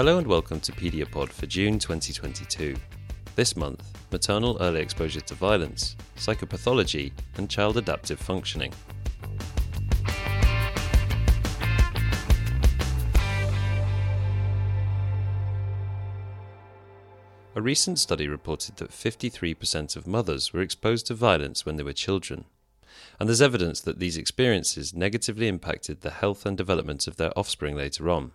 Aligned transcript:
Hello 0.00 0.16
and 0.16 0.26
welcome 0.26 0.60
to 0.60 0.72
Pediapod 0.72 1.28
for 1.28 1.44
June 1.44 1.78
2022. 1.78 2.74
This 3.36 3.54
month, 3.54 3.82
maternal 4.10 4.56
early 4.58 4.80
exposure 4.80 5.20
to 5.20 5.34
violence, 5.34 5.94
psychopathology, 6.16 7.12
and 7.36 7.50
child 7.50 7.76
adaptive 7.76 8.18
functioning. 8.18 8.72
A 17.54 17.60
recent 17.60 17.98
study 17.98 18.26
reported 18.26 18.76
that 18.76 18.92
53% 18.92 19.96
of 19.96 20.06
mothers 20.06 20.54
were 20.54 20.62
exposed 20.62 21.08
to 21.08 21.14
violence 21.14 21.66
when 21.66 21.76
they 21.76 21.82
were 21.82 21.92
children, 21.92 22.46
and 23.18 23.28
there's 23.28 23.42
evidence 23.42 23.82
that 23.82 23.98
these 23.98 24.16
experiences 24.16 24.94
negatively 24.94 25.46
impacted 25.46 26.00
the 26.00 26.08
health 26.08 26.46
and 26.46 26.56
development 26.56 27.06
of 27.06 27.16
their 27.16 27.38
offspring 27.38 27.76
later 27.76 28.08
on. 28.08 28.32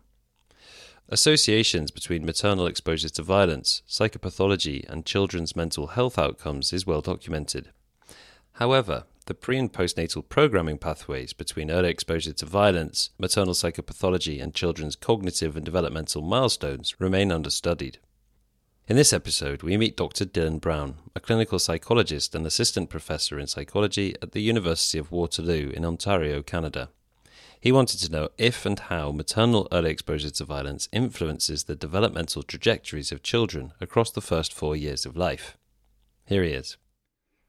Associations 1.10 1.92
between 1.92 2.26
maternal 2.26 2.66
exposure 2.66 3.10
to 3.10 3.22
violence, 3.22 3.84
psychopathology, 3.88 4.90
and 4.90 5.06
children's 5.06 5.56
mental 5.56 5.88
health 5.88 6.18
outcomes 6.18 6.74
is 6.74 6.88
well 6.88 7.02
documented. 7.02 7.70
However, 8.54 9.04
the 9.28 9.36
pre 9.36 9.60
and 9.60 9.72
postnatal 9.72 10.28
programming 10.28 10.80
pathways 10.80 11.32
between 11.34 11.70
early 11.70 11.90
exposure 11.90 12.34
to 12.34 12.46
violence, 12.48 13.12
maternal 13.20 13.54
psychopathology, 13.54 14.42
and 14.42 14.56
children's 14.56 14.96
cognitive 14.96 15.56
and 15.56 15.64
developmental 15.64 16.24
milestones 16.24 17.00
remain 17.00 17.32
understudied. 17.32 18.00
In 18.88 18.96
this 18.96 19.14
episode, 19.14 19.62
we 19.62 19.78
meet 19.78 19.98
Dr. 19.98 20.26
Dillon 20.26 20.58
Browne, 20.58 20.96
a 21.16 21.20
clinical 21.20 21.60
psychologist 21.60 22.34
and 22.34 22.48
assistant 22.48 22.90
professor 22.90 23.40
in 23.40 23.46
psychology 23.46 24.16
at 24.24 24.32
the 24.32 24.42
University 24.42 24.98
of 24.98 25.12
Waterloo 25.12 25.70
in 25.70 25.86
Ontario, 25.86 26.42
Canada. 26.42 26.90
He 27.66 27.72
wanted 27.72 28.00
to 28.02 28.12
know 28.12 28.30
if 28.38 28.64
and 28.68 28.80
how 28.80 29.12
maternal 29.12 29.68
early 29.72 29.90
exposure 29.90 30.30
to 30.30 30.46
violence 30.46 30.88
influences 30.92 31.64
the 31.64 31.76
developmental 31.76 32.44
trajectories 32.44 33.12
of 33.12 33.24
children 33.24 33.74
across 33.82 34.12
the 34.12 34.22
first 34.22 34.54
four 34.54 34.76
years 34.76 35.04
of 35.04 35.18
life. 35.18 35.58
Here 36.28 36.44
he 36.44 36.52
is. 36.52 36.78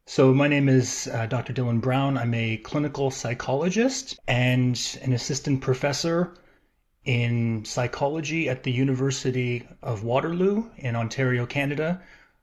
So, 0.07 0.33
my 0.33 0.47
name 0.47 0.69
is 0.69 1.07
uh, 1.13 1.27
Dr. 1.27 1.53
Dillon 1.53 1.79
Browne. 1.79 2.17
I'm 2.17 2.33
a 2.33 2.57
clinical 2.57 3.11
psychologist 3.11 4.19
and 4.27 4.97
an 5.03 5.13
assistant 5.13 5.61
professor 5.61 6.33
in 7.05 7.63
psychology 7.63 8.49
at 8.49 8.63
the 8.63 8.71
University 8.71 9.67
of 9.83 10.03
Waterloo 10.03 10.63
in 10.77 10.95
Ontario, 10.95 11.45
Canada, 11.45 12.01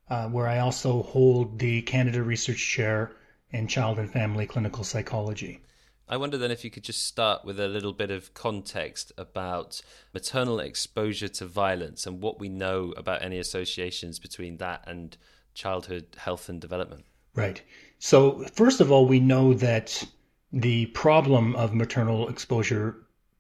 uh, 0.08 0.28
where 0.28 0.46
I 0.46 0.60
also 0.60 1.02
hold 1.02 1.58
the 1.58 1.82
Canada 1.82 2.22
Research 2.22 2.64
Chair 2.64 3.10
in 3.50 3.66
Child 3.66 3.98
and 3.98 4.12
Family 4.12 4.46
Clinical 4.46 4.84
Psychology. 4.84 5.60
I 6.08 6.16
wonder 6.18 6.36
then 6.36 6.50
if 6.50 6.64
you 6.64 6.70
could 6.70 6.84
just 6.84 7.06
start 7.06 7.44
with 7.44 7.58
a 7.58 7.68
little 7.68 7.92
bit 7.92 8.10
of 8.10 8.34
context 8.34 9.12
about 9.16 9.80
maternal 10.12 10.60
exposure 10.60 11.28
to 11.28 11.46
violence 11.46 12.06
and 12.06 12.20
what 12.20 12.38
we 12.38 12.48
know 12.48 12.92
about 12.96 13.22
any 13.22 13.38
associations 13.38 14.18
between 14.18 14.58
that 14.58 14.84
and 14.86 15.16
childhood 15.54 16.16
health 16.18 16.48
and 16.48 16.60
development. 16.60 17.04
Right. 17.34 17.62
So, 17.98 18.44
first 18.54 18.80
of 18.80 18.92
all, 18.92 19.06
we 19.06 19.18
know 19.18 19.54
that 19.54 20.04
the 20.52 20.86
problem 20.86 21.56
of 21.56 21.74
maternal 21.74 22.28
exposure 22.28 22.96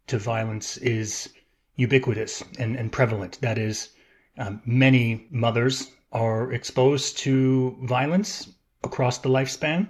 to 0.06 0.18
violence 0.18 0.78
is 0.78 1.28
ubiquitous 1.76 2.42
and, 2.58 2.76
and 2.76 2.90
prevalent. 2.90 3.38
That 3.40 3.58
is, 3.58 3.90
um, 4.38 4.62
many 4.64 5.26
mothers 5.30 5.90
are 6.12 6.52
exposed 6.52 7.18
to 7.18 7.76
violence 7.82 8.48
across 8.82 9.18
the 9.18 9.28
lifespan. 9.28 9.88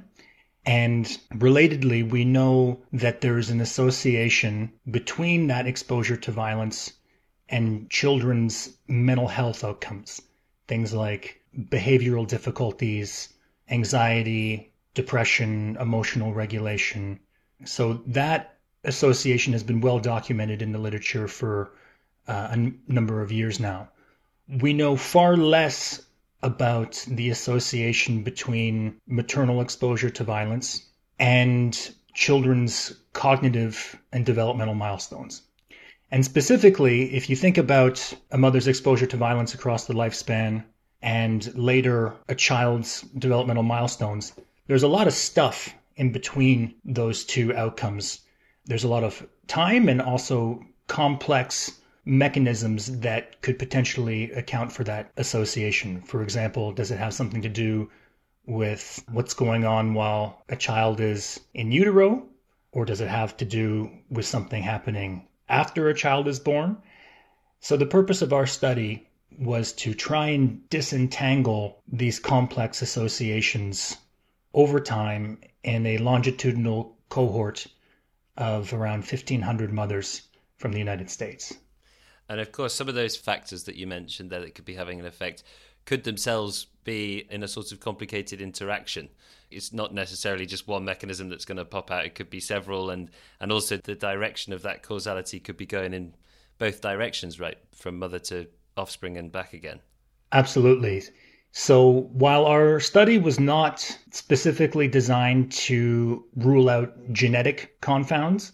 And 0.66 1.04
relatedly, 1.34 2.08
we 2.08 2.24
know 2.24 2.82
that 2.92 3.20
there's 3.20 3.50
an 3.50 3.60
association 3.60 4.72
between 4.90 5.48
that 5.48 5.66
exposure 5.66 6.16
to 6.16 6.30
violence 6.32 6.92
and 7.50 7.90
children's 7.90 8.70
mental 8.88 9.28
health 9.28 9.62
outcomes. 9.62 10.22
Things 10.66 10.94
like 10.94 11.42
behavioral 11.58 12.26
difficulties, 12.26 13.28
anxiety, 13.68 14.72
depression, 14.94 15.76
emotional 15.78 16.32
regulation. 16.32 17.20
So 17.64 18.02
that 18.06 18.56
association 18.84 19.52
has 19.52 19.62
been 19.62 19.80
well 19.80 19.98
documented 19.98 20.62
in 20.62 20.72
the 20.72 20.78
literature 20.78 21.28
for 21.28 21.72
uh, 22.26 22.48
a 22.50 22.52
n- 22.52 22.80
number 22.88 23.20
of 23.20 23.30
years 23.32 23.60
now. 23.60 23.90
We 24.48 24.72
know 24.72 24.96
far 24.96 25.36
less 25.36 26.06
about 26.44 27.02
the 27.08 27.30
association 27.30 28.22
between 28.22 29.00
maternal 29.06 29.62
exposure 29.62 30.10
to 30.10 30.22
violence 30.22 30.86
and 31.18 31.94
children's 32.12 32.92
cognitive 33.14 33.98
and 34.12 34.26
developmental 34.26 34.74
milestones. 34.74 35.42
And 36.10 36.22
specifically, 36.22 37.14
if 37.14 37.30
you 37.30 37.34
think 37.34 37.56
about 37.56 38.12
a 38.30 38.36
mother's 38.36 38.68
exposure 38.68 39.06
to 39.06 39.16
violence 39.16 39.54
across 39.54 39.86
the 39.86 39.94
lifespan 39.94 40.64
and 41.00 41.52
later 41.56 42.12
a 42.28 42.34
child's 42.34 43.00
developmental 43.18 43.62
milestones, 43.62 44.34
there's 44.66 44.82
a 44.82 44.88
lot 44.88 45.06
of 45.06 45.14
stuff 45.14 45.74
in 45.96 46.12
between 46.12 46.74
those 46.84 47.24
two 47.24 47.56
outcomes. 47.56 48.20
There's 48.66 48.84
a 48.84 48.88
lot 48.88 49.02
of 49.02 49.26
time 49.46 49.88
and 49.88 50.02
also 50.02 50.62
complex 50.88 51.80
mechanisms 52.04 53.00
that 53.00 53.40
could 53.40 53.58
potentially 53.58 54.30
account 54.32 54.70
for 54.70 54.84
that 54.84 55.10
association. 55.16 56.02
For 56.02 56.22
example, 56.22 56.72
does 56.72 56.90
it 56.90 56.98
have 56.98 57.14
something 57.14 57.42
to 57.42 57.48
do 57.48 57.90
with 58.46 59.02
what's 59.10 59.34
going 59.34 59.64
on 59.64 59.94
while 59.94 60.42
a 60.48 60.56
child 60.56 61.00
is 61.00 61.40
in 61.54 61.72
utero? 61.72 62.26
Or 62.72 62.84
does 62.84 63.00
it 63.00 63.08
have 63.08 63.36
to 63.38 63.44
do 63.44 63.90
with 64.10 64.26
something 64.26 64.62
happening 64.62 65.28
after 65.48 65.88
a 65.88 65.94
child 65.94 66.28
is 66.28 66.40
born? 66.40 66.76
So, 67.60 67.76
the 67.76 67.86
purpose 67.86 68.20
of 68.20 68.32
our 68.32 68.46
study 68.46 69.06
was 69.38 69.72
to 69.72 69.94
try 69.94 70.28
and 70.28 70.68
disentangle 70.68 71.82
these 71.90 72.18
complex 72.18 72.82
associations 72.82 73.96
over 74.52 74.80
time 74.80 75.38
in 75.62 75.86
a 75.86 75.98
longitudinal 75.98 76.96
cohort 77.08 77.66
of 78.36 78.72
around 78.72 79.00
1,500 79.00 79.72
mothers 79.72 80.22
from 80.56 80.72
the 80.72 80.78
United 80.78 81.10
States. 81.10 81.54
And 82.28 82.40
of 82.40 82.52
course, 82.52 82.74
some 82.74 82.88
of 82.88 82.94
those 82.94 83.16
factors 83.16 83.64
that 83.64 83.76
you 83.76 83.86
mentioned 83.86 84.30
there 84.30 84.40
that 84.40 84.54
could 84.54 84.64
be 84.64 84.74
having 84.74 85.00
an 85.00 85.06
effect 85.06 85.42
could 85.84 86.04
themselves 86.04 86.66
be 86.84 87.26
in 87.30 87.42
a 87.42 87.48
sort 87.48 87.72
of 87.72 87.80
complicated 87.80 88.40
interaction. 88.40 89.08
It's 89.50 89.72
not 89.72 89.92
necessarily 89.92 90.46
just 90.46 90.66
one 90.66 90.84
mechanism 90.84 91.28
that's 91.28 91.44
going 91.44 91.58
to 91.58 91.64
pop 91.64 91.90
out. 91.90 92.06
It 92.06 92.14
could 92.14 92.30
be 92.30 92.40
several, 92.40 92.90
and 92.90 93.10
and 93.40 93.52
also 93.52 93.76
the 93.76 93.94
direction 93.94 94.52
of 94.52 94.62
that 94.62 94.82
causality 94.82 95.40
could 95.40 95.56
be 95.56 95.66
going 95.66 95.92
in 95.92 96.14
both 96.58 96.80
directions, 96.80 97.38
right, 97.38 97.58
from 97.74 97.98
mother 97.98 98.18
to 98.18 98.46
offspring 98.76 99.16
and 99.16 99.30
back 99.30 99.52
again. 99.52 99.80
Absolutely. 100.32 101.02
So 101.52 102.08
while 102.12 102.46
our 102.46 102.80
study 102.80 103.18
was 103.18 103.38
not 103.38 103.80
specifically 104.10 104.88
designed 104.88 105.52
to 105.52 106.24
rule 106.34 106.68
out 106.68 106.92
genetic 107.12 107.80
confounds, 107.80 108.52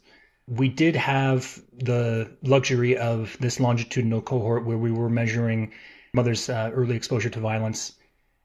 we 0.50 0.69
did 0.69 0.97
have 0.97 1.62
the 1.79 2.29
luxury 2.43 2.97
of 2.97 3.37
this 3.38 3.61
longitudinal 3.61 4.20
cohort 4.20 4.67
where 4.67 4.76
we 4.76 4.91
were 4.91 5.08
measuring 5.08 5.73
mothers' 6.12 6.49
uh, 6.49 6.70
early 6.75 6.97
exposure 6.97 7.31
to 7.31 7.38
violence 7.38 7.93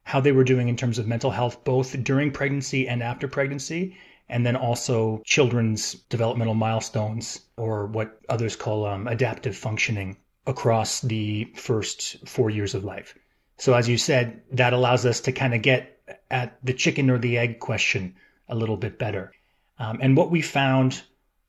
how 0.03 0.21
they 0.21 0.31
were 0.31 0.43
doing 0.43 0.69
in 0.69 0.77
terms 0.77 0.99
of 0.99 1.07
mental 1.07 1.31
health, 1.31 1.63
both 1.63 2.03
during 2.03 2.31
pregnancy 2.31 2.87
and 2.87 3.01
after 3.01 3.27
pregnancy, 3.27 3.97
and 4.29 4.45
then 4.45 4.55
also 4.55 5.19
children's 5.25 5.93
developmental 6.09 6.53
milestones, 6.53 7.41
or 7.57 7.87
what 7.87 8.19
others 8.29 8.55
call 8.55 8.85
um, 8.85 9.07
adaptive 9.07 9.57
functioning, 9.57 10.15
across 10.45 11.01
the 11.01 11.45
first 11.55 12.27
four 12.27 12.51
years 12.51 12.75
of 12.75 12.83
life. 12.83 13.17
So, 13.57 13.73
as 13.73 13.89
you 13.89 13.97
said, 13.97 14.41
that 14.51 14.73
allows 14.73 15.07
us 15.07 15.21
to 15.21 15.31
kind 15.31 15.55
of 15.55 15.63
get 15.63 15.99
at 16.29 16.59
the 16.63 16.73
chicken 16.73 17.09
or 17.09 17.17
the 17.17 17.39
egg 17.39 17.59
question 17.59 18.15
a 18.47 18.53
little 18.53 18.77
bit 18.77 18.99
better. 18.99 19.31
Um, 19.79 19.97
and 20.03 20.15
what 20.15 20.29
we 20.29 20.43
found 20.43 21.01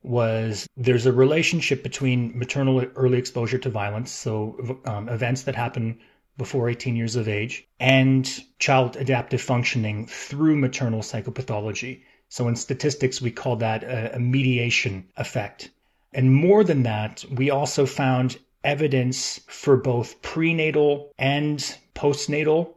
was 0.07 0.69
there's 0.77 1.07
a 1.07 1.13
relationship 1.13 1.83
between 1.83 2.39
maternal 2.39 2.85
early 2.95 3.19
exposure 3.19 3.59
to 3.59 3.69
violence, 3.69 4.11
so 4.11 4.81
um, 4.87 5.09
events 5.09 5.43
that 5.43 5.55
happen 5.55 5.99
before 6.39 6.69
18 6.69 6.97
years 6.97 7.17
of 7.17 7.29
age, 7.29 7.67
and 7.81 8.43
child 8.59 8.97
adaptive 8.97 9.41
functioning 9.41 10.07
through 10.07 10.57
maternal 10.57 11.01
psychopathology. 11.01 12.03
So 12.29 12.49
in 12.49 12.57
statistics, 12.57 13.23
we 13.23 13.31
call 13.31 13.57
that 13.57 13.85
a, 13.85 14.17
a 14.17 14.19
mediation 14.19 15.09
effect. 15.17 15.71
And 16.13 16.35
more 16.35 16.65
than 16.65 16.83
that, 16.85 17.25
we 17.31 17.51
also 17.51 17.87
found 17.87 18.39
evidence 18.65 19.41
for 19.49 19.77
both 19.77 20.21
prenatal 20.23 21.13
and 21.19 21.59
postnatal 21.95 22.75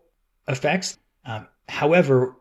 effects. 0.48 0.98
Uh, 1.26 1.44
however, 1.68 2.36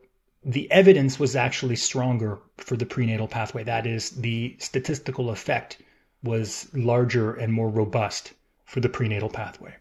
the 0.45 0.71
evidence 0.71 1.19
was 1.19 1.37
actually 1.37 1.77
stronger 1.77 2.39
for 2.57 2.77
the 2.77 2.87
prenatal 2.87 3.29
pathway. 3.29 3.65
That 3.65 3.87
is, 3.87 4.11
the 4.11 4.57
statistical 4.59 5.31
effect 5.31 5.79
was 6.23 6.69
larger 6.75 7.35
and 7.35 7.53
more 7.53 7.69
robust 7.69 8.33
for 8.65 8.81
the 8.81 8.89
prenatal 8.89 9.29
pathway. 9.29 9.75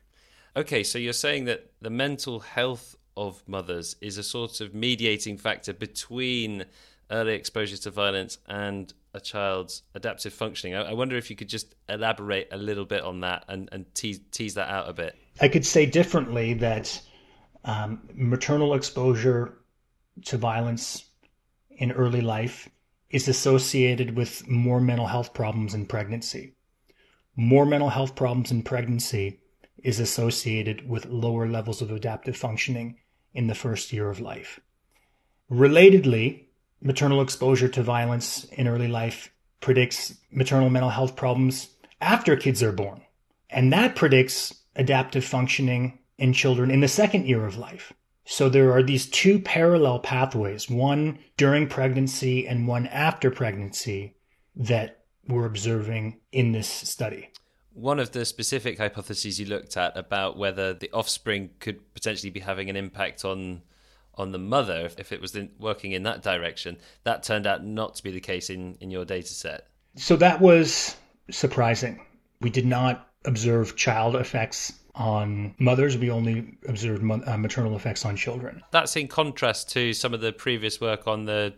Okay, 0.56 0.83
so 0.83 0.98
you're 0.98 1.13
saying 1.13 1.45
that 1.45 1.71
the 1.81 1.89
mental 1.89 2.39
health 2.39 2.95
of 3.15 3.44
mothers 3.48 3.95
is 4.01 4.18
a 4.18 4.24
sort 4.24 4.62
of 4.62 4.74
mediating 4.74 5.38
factor 5.38 5.74
between 5.74 6.65
early 7.12 7.33
exposure 7.33 7.77
to 7.77 7.92
violence 7.92 8.38
and 8.48 8.94
a 9.13 9.19
child's 9.19 9.83
adaptive 9.95 10.33
functioning. 10.33 10.75
I, 10.75 10.89
I 10.89 10.94
wonder 10.94 11.15
if 11.15 11.30
you 11.30 11.36
could 11.36 11.50
just 11.50 11.75
elaborate 11.89 12.48
a 12.51 12.57
little 12.57 12.86
bit 12.86 13.04
on 13.04 13.21
that 13.21 13.45
and, 13.48 13.69
and 13.71 13.86
tease, 13.94 14.19
tease 14.31 14.56
that 14.56 14.69
out 14.69 14.89
a 14.89 14.94
bit. 14.94 15.15
I 15.39 15.48
could 15.48 15.65
say 15.65 15.86
differently 15.86 16.54
that 16.56 17.01
um, 17.65 18.01
maternal 18.13 18.74
exposure 18.74 19.57
to 20.25 20.37
violence 20.37 21.05
in 21.71 21.91
early 21.91 22.21
life 22.21 22.69
is 23.09 23.27
associated 23.27 24.15
with 24.15 24.47
more 24.47 24.81
mental 24.81 25.07
health 25.07 25.33
problems 25.33 25.73
in 25.73 25.85
pregnancy. 25.85 26.55
More 27.35 27.65
mental 27.65 27.89
health 27.89 28.15
problems 28.15 28.51
in 28.51 28.63
pregnancy 28.63 29.39
is 29.83 29.99
associated 29.99 30.89
with 30.89 31.05
lower 31.05 31.47
levels 31.47 31.81
of 31.81 31.91
adaptive 31.91 32.35
functioning 32.35 32.97
in 33.33 33.47
the 33.47 33.55
first 33.55 33.93
year 33.93 34.09
of 34.09 34.19
life. 34.19 34.59
Relatedly, 35.51 36.45
maternal 36.81 37.21
exposure 37.21 37.69
to 37.69 37.83
violence 37.83 38.43
in 38.45 38.67
early 38.67 38.87
life 38.87 39.31
predicts 39.61 40.15
maternal 40.31 40.69
mental 40.69 40.89
health 40.89 41.15
problems 41.15 41.69
after 42.01 42.35
kids 42.35 42.61
are 42.61 42.71
born. 42.71 43.01
And 43.49 43.71
that 43.71 43.95
predicts 43.95 44.53
adaptive 44.75 45.23
functioning 45.23 45.99
in 46.17 46.33
children 46.33 46.71
in 46.71 46.81
the 46.81 46.87
second 46.87 47.27
year 47.27 47.45
of 47.45 47.57
life. 47.57 47.93
So 48.29 48.50
there 48.50 48.74
are 48.74 48.83
these 48.83 49.06
two 49.06 49.39
parallel 49.39 50.00
pathways, 50.00 50.69
one 50.69 51.18
during 51.38 51.68
pregnancy 51.68 52.45
and 52.45 52.68
one 52.68 52.85
after 52.88 53.31
pregnancy 53.31 54.18
that 54.57 55.06
we're 55.29 55.45
observing 55.45 56.19
in 56.33 56.51
this 56.51 56.68
study. 56.68 57.29
One 57.74 58.01
of 58.01 58.12
the 58.12 58.25
specific 58.25 58.79
hypotheses 58.79 59.39
you 59.39 59.45
looked 59.45 59.77
at 59.77 59.95
about 59.95 60.38
whether 60.38 60.74
the 60.74 60.91
offspring 60.91 61.51
could 61.59 61.94
potentially 61.94 62.29
be 62.29 62.41
having 62.41 62.69
an 62.69 62.75
impact 62.75 63.24
on 63.24 63.62
on 64.15 64.31
the 64.31 64.39
mother 64.39 64.89
if, 64.97 65.12
it 65.12 65.21
was 65.21 65.35
in, 65.35 65.51
working 65.59 65.91
in 65.91 66.01
that 66.03 66.23
direction 66.23 66.75
that 67.03 67.21
turned 67.21 67.45
out 67.45 67.63
not 67.63 67.94
to 67.95 68.03
be 68.03 68.12
the 68.12 68.19
case 68.19 68.50
in 68.50 68.77
in 68.81 68.91
your 68.91 69.06
data 69.06 69.27
set. 69.27 69.68
So 69.95 70.18
that 70.18 70.41
was 70.41 70.97
surprising. 71.31 72.06
We 72.41 72.50
did 72.50 72.65
not 72.65 73.07
observe 73.23 73.77
child 73.77 74.15
effects 74.18 74.73
on 74.97 75.53
mothers 75.59 75.97
we 75.97 76.09
only 76.09 76.57
observed 76.67 77.03
uh, 77.03 77.38
maternal 77.38 77.75
effects 77.75 78.05
on 78.05 78.15
children 78.15 78.61
that's 78.71 78.95
in 78.95 79.07
contrast 79.07 79.69
to 79.69 79.94
some 79.94 80.13
of 80.13 80.21
the 80.21 80.33
previous 80.33 80.81
work 80.81 81.07
on 81.07 81.25
the 81.25 81.53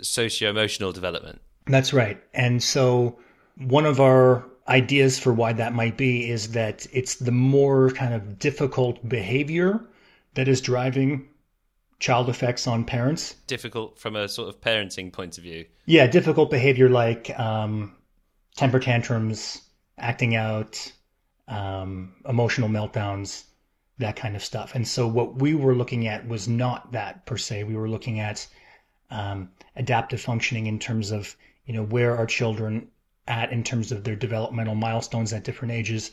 socio-emotional 0.00 0.92
development 0.92 1.40
that's 1.66 1.92
right 1.92 2.22
and 2.34 2.62
so 2.62 3.18
one 3.56 3.84
of 3.84 4.00
our 4.00 4.44
ideas 4.68 5.18
for 5.18 5.32
why 5.32 5.52
that 5.52 5.72
might 5.72 5.96
be 5.96 6.28
is 6.30 6.52
that 6.52 6.86
it's 6.92 7.16
the 7.16 7.32
more 7.32 7.90
kind 7.90 8.14
of 8.14 8.38
difficult 8.38 9.06
behavior 9.08 9.80
that 10.34 10.46
is 10.46 10.60
driving 10.60 11.28
child 11.98 12.28
effects 12.28 12.66
on 12.66 12.84
parents. 12.84 13.34
Difficult 13.46 13.98
from 13.98 14.14
a 14.14 14.28
sort 14.28 14.48
of 14.48 14.60
parenting 14.60 15.12
point 15.12 15.38
of 15.38 15.44
view. 15.44 15.64
Yeah, 15.86 16.06
difficult 16.06 16.50
behavior 16.50 16.88
like 16.88 17.36
um, 17.38 17.96
temper 18.56 18.78
tantrums, 18.78 19.62
acting 19.96 20.36
out, 20.36 20.92
um, 21.48 22.14
emotional 22.28 22.68
meltdowns, 22.68 23.44
that 23.98 24.16
kind 24.16 24.36
of 24.36 24.44
stuff. 24.44 24.74
And 24.74 24.86
so 24.86 25.06
what 25.08 25.36
we 25.36 25.54
were 25.54 25.74
looking 25.74 26.06
at 26.06 26.26
was 26.28 26.48
not 26.48 26.92
that 26.92 27.26
per 27.26 27.36
se. 27.36 27.64
We 27.64 27.76
were 27.76 27.88
looking 27.88 28.20
at 28.20 28.46
um, 29.10 29.50
adaptive 29.76 30.20
functioning 30.20 30.66
in 30.66 30.78
terms 30.78 31.10
of 31.10 31.34
you 31.66 31.74
know 31.74 31.84
where 31.84 32.16
are 32.16 32.26
children 32.26 32.88
at 33.26 33.52
in 33.52 33.62
terms 33.62 33.92
of 33.92 34.04
their 34.04 34.16
developmental 34.16 34.74
milestones 34.74 35.32
at 35.32 35.44
different 35.44 35.72
ages. 35.72 36.12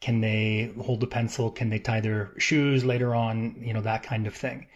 Can 0.00 0.20
they 0.20 0.72
hold 0.80 1.02
a 1.02 1.06
pencil? 1.06 1.50
Can 1.50 1.70
they 1.70 1.78
tie 1.78 2.00
their 2.00 2.32
shoes 2.38 2.84
later 2.84 3.14
on? 3.14 3.56
You 3.60 3.72
know, 3.72 3.82
that 3.82 4.02
kind 4.02 4.26
of 4.26 4.34
thing. 4.34 4.66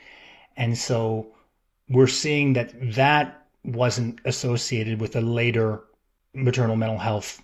And 0.56 0.76
so 0.78 1.28
we're 1.88 2.06
seeing 2.06 2.54
that 2.54 2.72
that 2.94 3.46
wasn't 3.64 4.20
associated 4.24 5.00
with 5.00 5.16
a 5.16 5.20
later 5.20 5.82
maternal 6.32 6.76
mental 6.76 6.98
health 6.98 7.42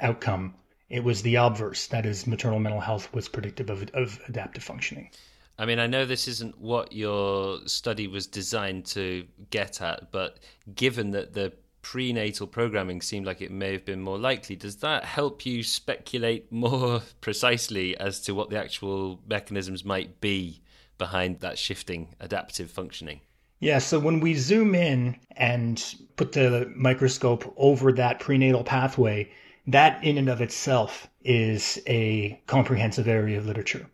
outcome. 0.00 0.54
It 0.92 1.02
was 1.02 1.22
the 1.22 1.36
obverse. 1.36 1.86
That 1.86 2.04
is, 2.04 2.26
maternal 2.26 2.60
mental 2.60 2.80
health 2.80 3.12
was 3.14 3.26
predictive 3.26 3.70
of, 3.70 3.88
of 3.94 4.20
adaptive 4.28 4.62
functioning. 4.62 5.10
I 5.58 5.64
mean, 5.64 5.78
I 5.78 5.86
know 5.86 6.04
this 6.04 6.28
isn't 6.28 6.58
what 6.58 6.92
your 6.92 7.66
study 7.66 8.06
was 8.06 8.26
designed 8.26 8.84
to 8.86 9.26
get 9.50 9.80
at, 9.80 10.12
but 10.12 10.38
given 10.74 11.10
that 11.12 11.32
the 11.32 11.54
prenatal 11.80 12.46
programming 12.46 13.00
seemed 13.00 13.24
like 13.26 13.40
it 13.40 13.50
may 13.50 13.72
have 13.72 13.86
been 13.86 14.02
more 14.02 14.18
likely. 14.18 14.54
Does 14.54 14.76
that 14.76 15.04
help 15.04 15.44
you 15.44 15.62
speculate 15.62 16.52
more 16.52 17.02
precisely 17.20 17.96
as 17.98 18.20
to 18.20 18.34
what 18.34 18.50
the 18.50 18.58
actual 18.58 19.18
mechanisms 19.26 19.84
might 19.84 20.20
be 20.20 20.60
behind 20.98 21.40
that 21.40 21.58
shifting 21.58 22.14
adaptive 22.20 22.70
functioning? 22.70 23.20
Yeah, 23.60 23.78
so 23.78 23.98
when 23.98 24.20
we 24.20 24.34
zoom 24.34 24.74
in 24.74 25.16
and 25.36 25.82
put 26.16 26.32
the 26.32 26.70
microscope 26.76 27.52
over 27.56 27.92
that 27.92 28.20
prenatal 28.20 28.64
pathway, 28.64 29.30
that 29.66 30.02
in 30.02 30.18
and 30.18 30.28
of 30.28 30.40
itself 30.40 31.08
is 31.22 31.80
a 31.86 32.40
comprehensive 32.46 33.08
area 33.08 33.38
of 33.38 33.46
literature. 33.46 33.86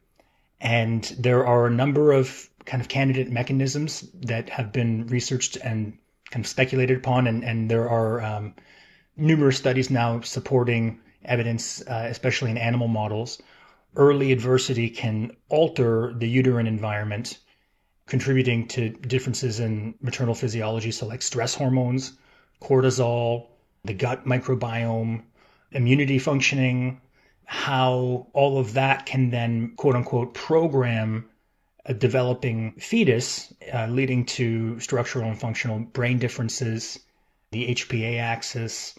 And 0.61 1.05
there 1.19 1.47
are 1.47 1.67
a 1.67 1.71
number 1.71 2.13
of 2.13 2.49
kind 2.65 2.81
of 2.81 2.89
candidate 2.89 3.31
mechanisms 3.31 4.09
that 4.15 4.49
have 4.51 4.73
been 4.73 5.07
researched 5.07 5.57
and 5.57 5.97
kind 6.31 6.45
of 6.45 6.49
speculated 6.49 6.99
upon, 6.99 7.27
and, 7.27 7.45
and 7.45 7.71
there 7.71 7.89
are 7.89 8.21
um, 8.23 8.55
numerous 9.17 9.57
studies 9.57 9.91
now 9.91 10.21
supporting 10.21 11.01
evidence, 11.25 11.83
uh, 11.87 12.07
especially 12.11 12.51
in 12.51 12.59
animal 12.59 12.89
models. 12.89 13.41
Early 13.97 14.33
adversity 14.33 14.91
can 14.91 15.33
alter 15.49 16.13
the 16.17 16.29
uterine 16.29 16.67
environment, 16.67 17.39
contributing 18.07 18.69
to 18.69 18.91
differences 18.91 19.61
in 19.61 19.95
maternal 20.01 20.35
physiology, 20.35 20.91
so 20.91 21.07
like 21.07 21.23
stress 21.23 21.55
hormones, 21.55 22.19
cortisol, 22.61 23.47
the 23.85 23.95
gut 23.95 24.27
microbiome, 24.27 25.23
immunity 25.73 26.19
functioning, 26.19 27.01
how 27.45 28.27
all 28.33 28.59
of 28.59 28.75
that 28.75 29.07
can 29.07 29.31
then 29.31 29.75
quote 29.77 29.97
unquote 29.97 30.35
program 30.35 31.29
a 31.87 31.95
developing 31.95 32.73
fetus, 32.73 33.53
uh, 33.73 33.87
leading 33.87 34.27
to 34.27 34.79
structural 34.79 35.29
and 35.31 35.41
functional 35.41 35.79
brain 35.79 36.19
differences, 36.19 36.99
the 37.51 37.75
HPA 37.75 38.21
axis. 38.21 38.99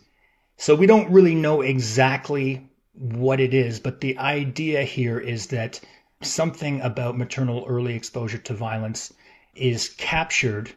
So 0.58 0.74
we 0.74 0.88
don't 0.88 1.12
really 1.12 1.36
know 1.36 1.62
exactly 1.62 2.68
what 2.94 3.40
it 3.40 3.54
is, 3.54 3.80
but 3.80 4.02
the 4.02 4.18
idea 4.18 4.84
here 4.84 5.20
is 5.20 5.48
that 5.48 5.80
something 6.22 6.82
about 6.82 7.18
maternal 7.18 7.64
early 7.68 7.94
exposure 7.94 8.40
to 8.40 8.54
violence 8.54 9.14
is 9.54 9.90
captured 9.90 10.74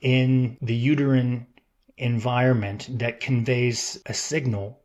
in 0.00 0.58
the 0.60 0.74
uterine 0.74 1.46
environment 1.96 2.88
that 2.98 3.20
conveys 3.20 3.98
a 4.06 4.12
signal 4.12 4.81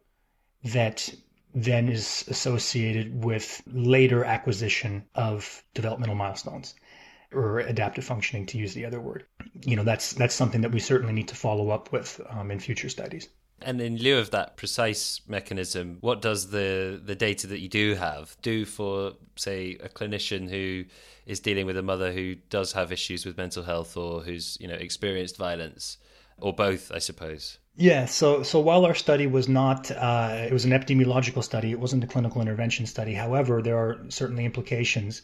that 0.73 1.09
then 1.53 1.89
is 1.89 2.25
associated 2.27 3.23
with 3.23 3.61
later 3.67 4.23
acquisition 4.23 5.03
of 5.15 5.63
developmental 5.73 6.15
milestones 6.15 6.75
or 7.33 7.59
adaptive 7.59 8.05
functioning 8.05 8.45
to 8.45 8.57
use 8.57 8.73
the 8.73 8.85
other 8.85 9.01
word 9.01 9.25
you 9.65 9.75
know 9.75 9.83
that's 9.83 10.13
that's 10.13 10.35
something 10.35 10.61
that 10.61 10.71
we 10.71 10.79
certainly 10.79 11.13
need 11.13 11.27
to 11.27 11.35
follow 11.35 11.69
up 11.69 11.91
with 11.91 12.21
um, 12.29 12.51
in 12.51 12.59
future 12.59 12.89
studies 12.89 13.29
And 13.61 13.81
in 13.81 13.97
lieu 13.97 14.19
of 14.19 14.29
that 14.31 14.55
precise 14.55 15.21
mechanism, 15.27 15.97
what 16.01 16.21
does 16.21 16.51
the, 16.51 17.01
the 17.03 17.15
data 17.15 17.47
that 17.47 17.59
you 17.59 17.69
do 17.69 17.95
have 17.95 18.37
do 18.43 18.65
for, 18.65 19.13
say, 19.35 19.77
a 19.81 19.89
clinician 19.89 20.47
who 20.47 20.85
is 21.25 21.39
dealing 21.39 21.65
with 21.65 21.75
a 21.75 21.81
mother 21.81 22.11
who 22.11 22.35
does 22.49 22.73
have 22.73 22.91
issues 22.91 23.25
with 23.25 23.35
mental 23.35 23.63
health 23.63 23.97
or 23.97 24.21
who's 24.21 24.57
you 24.61 24.67
know 24.67 24.75
experienced 24.75 25.37
violence, 25.37 25.97
or 26.37 26.53
both, 26.53 26.91
I 26.91 26.99
suppose? 26.99 27.57
Yeah. 27.77 28.05
So 28.05 28.43
so 28.43 28.59
while 28.59 28.85
our 28.85 28.95
study 28.95 29.27
was 29.27 29.47
not, 29.47 29.89
uh, 29.91 30.45
it 30.47 30.51
was 30.51 30.65
an 30.65 30.71
epidemiological 30.71 31.43
study. 31.43 31.71
It 31.71 31.79
wasn't 31.79 32.03
a 32.03 32.07
clinical 32.07 32.41
intervention 32.41 32.85
study. 32.85 33.13
However, 33.13 33.61
there 33.61 33.77
are 33.77 34.05
certainly 34.09 34.43
implications. 34.43 35.21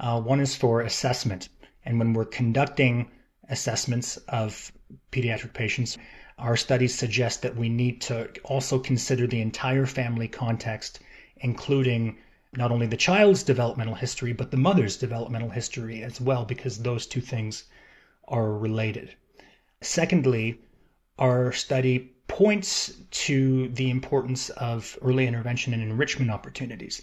Uh, 0.00 0.20
one 0.20 0.40
is 0.40 0.56
for 0.56 0.80
assessment, 0.80 1.48
and 1.84 1.98
when 1.98 2.14
we're 2.14 2.24
conducting 2.24 3.10
assessments 3.48 4.16
of 4.28 4.72
pediatric 5.12 5.52
patients 5.52 5.98
our 6.40 6.56
studies 6.56 6.94
suggest 6.94 7.42
that 7.42 7.54
we 7.54 7.68
need 7.68 8.00
to 8.00 8.30
also 8.44 8.78
consider 8.78 9.26
the 9.26 9.42
entire 9.42 9.84
family 9.84 10.26
context, 10.26 11.00
including 11.36 12.16
not 12.56 12.72
only 12.72 12.86
the 12.86 12.96
child's 12.96 13.42
developmental 13.42 13.94
history, 13.94 14.32
but 14.32 14.50
the 14.50 14.56
mother's 14.56 14.96
developmental 14.96 15.50
history 15.50 16.02
as 16.02 16.18
well, 16.18 16.46
because 16.46 16.78
those 16.78 17.06
two 17.06 17.20
things 17.20 17.64
are 18.26 18.52
related. 18.52 19.14
Secondly, 19.82 20.58
our 21.20 21.52
study 21.52 22.10
points 22.26 22.94
to 23.10 23.68
the 23.68 23.90
importance 23.90 24.50
of 24.50 24.98
early 25.02 25.26
intervention 25.26 25.74
and 25.74 25.82
enrichment 25.82 26.30
opportunities. 26.30 27.02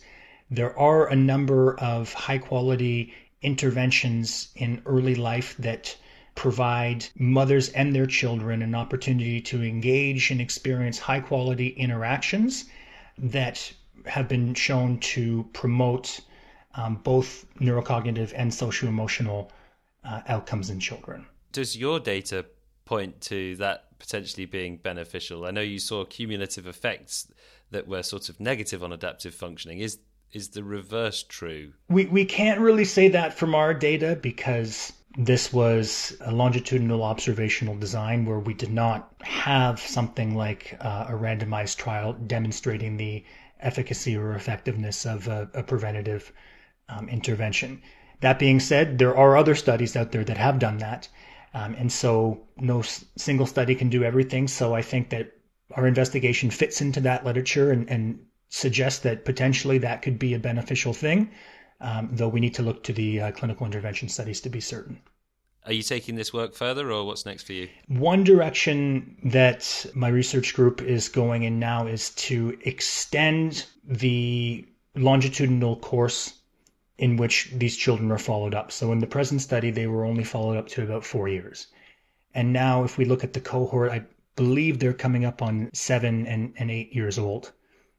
There 0.50 0.78
are 0.78 1.08
a 1.08 1.16
number 1.16 1.80
of 1.80 2.14
high 2.14 2.38
quality 2.40 3.14
interventions 3.42 4.50
in 4.56 4.82
early 4.86 5.16
life 5.16 5.56
that 5.60 5.96
provide 6.36 7.06
mothers 7.18 7.70
and 7.70 7.94
their 7.94 8.06
children 8.06 8.62
an 8.62 8.76
opportunity 8.76 9.42
to 9.42 9.64
engage 9.64 10.32
and 10.32 10.40
experience 10.40 11.00
high 11.00 11.20
quality 11.20 11.70
interactions 11.70 12.66
that 13.18 13.72
have 14.06 14.28
been 14.28 14.54
shown 14.54 15.00
to 15.00 15.48
promote 15.54 16.20
um, 16.76 16.96
both 17.04 17.46
neurocognitive 17.60 18.32
and 18.36 18.54
socio 18.54 18.88
emotional 18.88 19.52
uh, 20.04 20.22
outcomes 20.28 20.70
in 20.70 20.80
children. 20.80 21.26
Does 21.52 21.76
your 21.76 22.00
data 22.00 22.46
point 22.88 23.22
to 23.22 23.56
that 23.58 24.00
potentially 24.00 24.46
being 24.46 24.78
beneficial? 24.78 25.46
I 25.46 25.52
know 25.52 25.62
you 25.62 25.80
saw 25.80 26.06
cumulative 26.06 26.66
effects 26.66 27.32
that 27.72 27.88
were 27.88 28.04
sort 28.04 28.30
of 28.30 28.40
negative 28.40 28.84
on 28.84 28.92
adaptive 28.92 29.36
functioning. 29.36 29.80
Is 29.80 30.00
is 30.34 30.50
the 30.50 30.64
reverse 30.64 31.24
true? 31.24 31.74
We 31.90 32.06
we 32.06 32.26
can't 32.26 32.60
really 32.60 32.86
say 32.86 33.10
that 33.10 33.34
from 33.34 33.56
our 33.56 33.74
data 33.74 34.18
because 34.22 34.94
this 35.18 35.52
was 35.52 36.16
a 36.22 36.32
longitudinal 36.32 37.04
observational 37.04 37.76
design 37.76 38.26
where 38.26 38.40
we 38.40 38.54
did 38.54 38.72
not 38.72 39.12
have 39.22 39.80
something 39.80 40.36
like 40.36 40.78
uh, 40.80 41.06
a 41.10 41.14
randomized 41.14 41.78
trial 41.78 42.14
demonstrating 42.14 42.98
the 42.98 43.24
efficacy 43.60 44.16
or 44.16 44.34
effectiveness 44.34 45.06
of 45.06 45.28
a, 45.28 45.50
a 45.54 45.64
preventative 45.64 46.32
um, 46.90 47.10
intervention. 47.10 47.82
That 48.22 48.38
being 48.38 48.60
said, 48.60 48.98
there 48.98 49.18
are 49.18 49.38
other 49.38 49.56
studies 49.56 49.96
out 49.96 50.12
there 50.12 50.24
that 50.24 50.38
have 50.38 50.60
done 50.60 50.78
that. 50.80 51.08
Um, 51.58 51.76
and 51.80 51.92
so 51.92 52.40
no 52.58 52.80
s- 52.80 53.06
single 53.18 53.48
study 53.54 53.76
can 53.76 53.90
do 53.90 54.04
everything. 54.04 54.48
So 54.48 54.76
I 54.76 54.82
think 54.82 55.10
that 55.10 55.26
our 55.76 55.88
investigation 55.88 56.50
fits 56.52 56.82
into 56.82 57.02
that 57.02 57.26
literature 57.26 57.72
and, 57.72 57.90
and 57.90 58.20
suggests 58.50 59.00
that 59.02 59.26
potentially 59.26 59.78
that 59.80 60.02
could 60.04 60.18
be 60.20 60.34
a 60.34 60.40
beneficial 60.40 60.94
thing 60.94 61.20
um, 61.82 62.10
though 62.12 62.28
we 62.28 62.40
need 62.40 62.54
to 62.56 62.64
look 62.64 62.84
to 62.84 62.94
the 62.94 63.22
uh, 63.22 63.32
clinical 63.32 63.66
intervention 63.66 64.10
studies 64.10 64.42
to 64.42 64.50
be 64.50 64.60
certain. 64.60 65.00
Are 65.66 65.74
you 65.74 65.84
taking 65.84 66.16
this 66.16 66.34
work 66.34 66.56
further, 66.56 66.92
or 66.92 67.06
what's 67.06 67.26
next 67.26 67.44
for 67.44 67.54
you? 67.54 67.68
One 67.88 68.24
direction 68.24 69.18
that 69.26 69.86
my 69.94 70.08
research 70.08 70.54
group 70.54 70.82
is 70.82 71.10
going 71.10 71.44
in 71.44 71.60
now 71.60 71.88
is 71.88 72.12
to 72.12 72.58
extend 72.64 73.66
the 73.84 74.66
longitudinal 74.96 75.76
course 75.76 76.34
in 76.98 77.18
which 77.18 77.52
these 77.54 77.78
children 77.78 78.12
are 78.12 78.18
followed 78.18 78.56
up. 78.56 78.72
So 78.72 78.92
in 78.92 79.00
the 79.00 79.08
present 79.08 79.42
study, 79.42 79.72
they 79.72 79.88
were 79.88 80.06
only 80.06 80.24
followed 80.24 80.58
up 80.58 80.68
to 80.70 80.84
about 80.84 81.06
four 81.06 81.28
years. 81.28 81.68
And 82.34 82.54
now, 82.54 82.84
if 82.84 82.98
we 82.98 83.06
look 83.06 83.24
at 83.24 83.34
the 83.34 83.40
cohort, 83.40 83.92
I 83.92 84.04
believe 84.36 84.80
they're 84.80 84.94
coming 84.94 85.26
up 85.26 85.42
on 85.42 85.70
seven 85.74 86.26
and, 86.28 86.54
and 86.58 86.72
eight 86.72 86.94
years 86.94 87.18
old. 87.18 87.52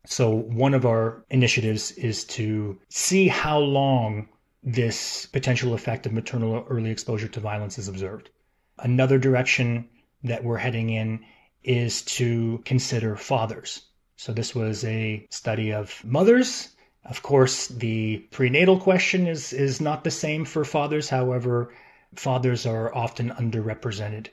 So 0.07 0.31
one 0.31 0.75
of 0.75 0.87
our 0.87 1.25
initiatives 1.31 1.91
is 1.93 2.25
to 2.25 2.79
see 2.89 3.29
how 3.29 3.59
long 3.59 4.29
this 4.63 5.27
potential 5.27 5.75
effect 5.75 6.07
of 6.07 6.13
maternal 6.13 6.65
early 6.69 6.91
exposure 6.91 7.29
to 7.29 7.41
violence 7.41 7.79
is 7.79 7.89
observed. 7.89 8.31
Another 8.79 9.19
direction 9.19 9.89
that 10.25 10.45
we're 10.45 10.57
heading 10.59 10.91
in 10.91 11.25
is 11.63 12.03
to 12.03 12.63
consider 12.65 13.17
fathers. 13.17 13.83
So 14.17 14.33
this 14.33 14.55
was 14.55 14.85
a 14.85 15.27
study 15.31 15.73
of 15.73 16.05
mothers. 16.05 16.71
Of 17.09 17.23
course, 17.23 17.69
the 17.69 18.19
prenatal 18.31 18.79
question 18.79 19.27
is, 19.27 19.53
is 19.53 19.81
not 19.81 20.05
the 20.05 20.11
same 20.11 20.45
for 20.45 20.65
fathers. 20.65 21.09
However, 21.09 21.73
fathers 22.15 22.67
are 22.67 22.95
often 22.95 23.31
underrepresented 23.31 24.27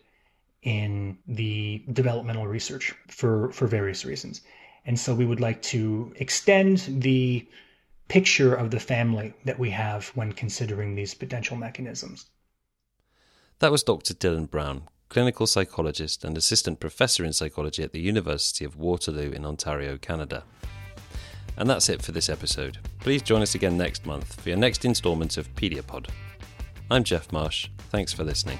in 0.62 1.18
the 1.28 1.84
developmental 1.94 2.48
research 2.48 2.94
for, 3.08 3.52
for 3.54 3.68
various 3.68 4.04
reasons. 4.04 4.42
And 4.86 5.00
so 5.00 5.16
we 5.16 5.26
would 5.26 5.40
like 5.40 5.62
to 5.64 6.14
extend 6.18 6.80
the 6.88 7.48
picture 8.08 8.54
of 8.54 8.72
the 8.72 8.80
family 8.80 9.34
that 9.46 9.58
we 9.58 9.70
have 9.70 10.10
when 10.10 10.34
considering 10.34 10.96
these 10.96 11.14
potential 11.14 11.56
mechanisms. 11.56 12.26
That 13.60 13.72
was 13.72 13.84
Dr. 13.84 14.14
Dillon 14.14 14.46
Browne, 14.46 14.90
clinical 15.08 15.48
psychologist 15.48 16.24
and 16.26 16.38
assistant 16.38 16.80
professor 16.80 17.24
in 17.24 17.32
psychology 17.32 17.84
at 17.84 17.94
the 17.94 18.02
University 18.02 18.66
of 18.66 18.76
Waterloo 18.76 19.32
in 19.32 19.46
Ontario, 19.46 19.98
Canada. 19.98 20.44
And 21.58 21.70
that's 21.70 21.90
it 21.90 22.02
for 22.02 22.12
this 22.12 22.30
episode. 22.30 22.80
Please 23.00 23.22
join 23.22 23.42
us 23.42 23.56
again 23.56 23.78
next 23.78 24.06
month 24.06 24.42
for 24.42 24.50
your 24.50 24.58
next 24.58 24.86
instalment 24.86 25.38
of 25.38 25.54
Pediapod. 25.56 26.08
I'm 26.92 27.04
Jeff 27.04 27.32
Marsh. 27.32 27.70
Thanks 27.90 28.14
for 28.14 28.24
listening. 28.24 28.60